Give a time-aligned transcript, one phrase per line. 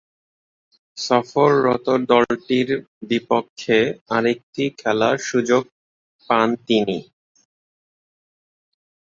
[0.97, 2.69] সফররত দলটির
[3.09, 3.79] বিপক্ষে
[4.09, 5.63] আরেকটি খেলার সুযোগ
[6.29, 6.99] পান তিনি।